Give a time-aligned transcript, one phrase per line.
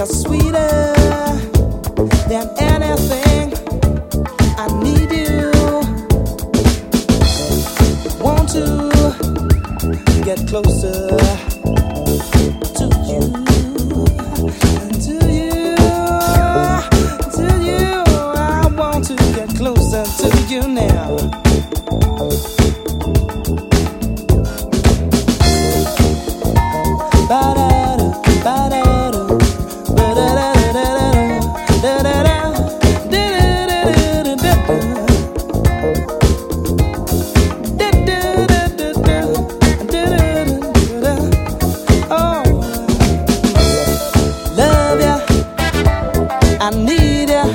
[0.00, 0.94] You're sweeter
[2.26, 3.52] than anything.
[4.56, 5.50] I need you.
[8.18, 8.88] Want to
[10.24, 11.18] get closer
[12.78, 13.40] to you.
[20.16, 22.59] to you now.
[46.62, 47.46] I need you.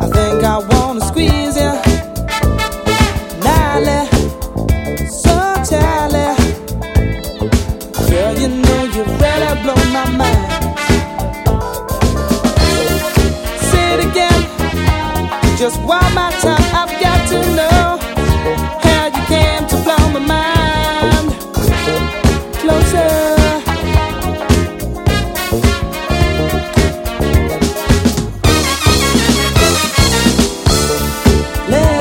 [0.00, 1.72] I think I wanna squeeze you.
[3.42, 4.00] Nally,
[5.08, 6.28] so tally.
[8.10, 10.48] Girl, you know you really blow my mind.
[13.70, 14.40] Say it again.
[15.56, 18.07] Just one more time, I've got to know.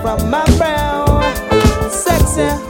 [0.00, 1.20] from my brow.
[1.90, 2.69] Sexy.